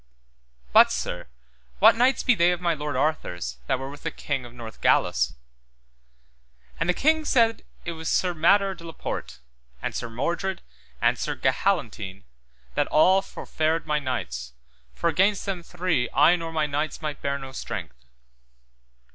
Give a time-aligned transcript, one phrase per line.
[0.73, 1.27] But, sir,
[1.77, 5.35] what knights be they of my lord Arthur's that were with the King of Northgalis?
[6.79, 9.37] And the king said it was Sir Mador de la Porte,
[9.79, 10.63] and Sir Mordred
[10.99, 12.23] and Sir Gahalantine
[12.73, 14.53] that all for fared my knights,
[14.95, 18.07] for against them three I nor my knights might bear no strength.